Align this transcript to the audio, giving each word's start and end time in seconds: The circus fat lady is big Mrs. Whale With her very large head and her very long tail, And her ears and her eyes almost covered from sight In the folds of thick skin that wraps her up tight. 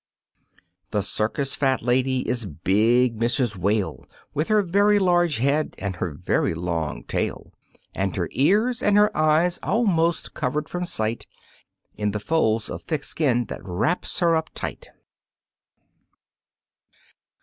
The 0.89 1.03
circus 1.03 1.53
fat 1.53 1.83
lady 1.83 2.27
is 2.27 2.47
big 2.47 3.19
Mrs. 3.19 3.55
Whale 3.55 4.03
With 4.33 4.47
her 4.47 4.63
very 4.63 4.97
large 4.97 5.37
head 5.37 5.75
and 5.77 5.97
her 5.97 6.09
very 6.15 6.55
long 6.55 7.03
tail, 7.03 7.53
And 7.93 8.15
her 8.15 8.27
ears 8.31 8.81
and 8.81 8.97
her 8.97 9.15
eyes 9.15 9.59
almost 9.61 10.33
covered 10.33 10.67
from 10.67 10.87
sight 10.87 11.27
In 11.97 12.09
the 12.09 12.19
folds 12.19 12.67
of 12.67 12.81
thick 12.81 13.03
skin 13.03 13.45
that 13.45 13.63
wraps 13.63 14.21
her 14.21 14.35
up 14.35 14.49
tight. 14.55 14.89